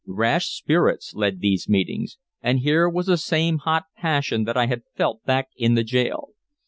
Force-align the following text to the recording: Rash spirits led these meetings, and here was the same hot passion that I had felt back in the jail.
Rash 0.07 0.47
spirits 0.47 1.13
led 1.13 1.41
these 1.41 1.69
meetings, 1.69 2.17
and 2.41 2.61
here 2.61 2.89
was 2.89 3.05
the 3.05 3.17
same 3.17 3.59
hot 3.59 3.83
passion 3.95 4.45
that 4.45 4.57
I 4.57 4.65
had 4.65 4.81
felt 4.95 5.23
back 5.25 5.49
in 5.55 5.75
the 5.75 5.83
jail. 5.83 6.29